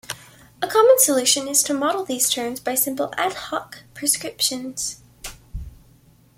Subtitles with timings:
[0.63, 4.99] A common solution is to model these terms by simple "ad hoc" prescriptions.